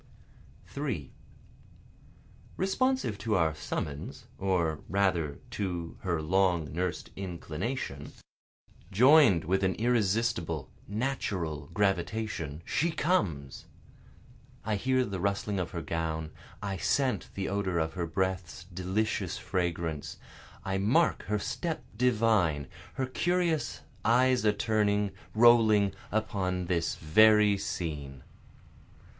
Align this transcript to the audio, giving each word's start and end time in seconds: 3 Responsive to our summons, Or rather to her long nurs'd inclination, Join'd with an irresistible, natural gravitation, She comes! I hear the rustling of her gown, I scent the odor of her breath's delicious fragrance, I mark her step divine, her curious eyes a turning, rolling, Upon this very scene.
3 0.65 1.13
Responsive 2.57 3.19
to 3.19 3.35
our 3.35 3.53
summons, 3.53 4.25
Or 4.39 4.79
rather 4.89 5.37
to 5.51 5.95
her 6.01 6.23
long 6.23 6.73
nurs'd 6.73 7.11
inclination, 7.15 8.11
Join'd 8.91 9.43
with 9.45 9.63
an 9.63 9.75
irresistible, 9.75 10.71
natural 10.87 11.67
gravitation, 11.75 12.63
She 12.65 12.89
comes! 12.89 13.65
I 14.65 14.75
hear 14.75 15.05
the 15.05 15.19
rustling 15.19 15.59
of 15.59 15.69
her 15.69 15.83
gown, 15.83 16.31
I 16.63 16.77
scent 16.77 17.29
the 17.35 17.47
odor 17.47 17.77
of 17.77 17.93
her 17.93 18.07
breath's 18.07 18.63
delicious 18.63 19.37
fragrance, 19.37 20.17
I 20.65 20.79
mark 20.79 21.25
her 21.27 21.37
step 21.37 21.85
divine, 21.95 22.67
her 22.95 23.05
curious 23.05 23.81
eyes 24.03 24.45
a 24.45 24.51
turning, 24.51 25.11
rolling, 25.35 25.93
Upon 26.11 26.65
this 26.65 26.95
very 26.95 27.55
scene. 27.55 28.23